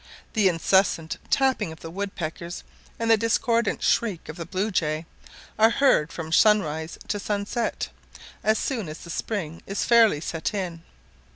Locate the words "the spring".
8.97-9.61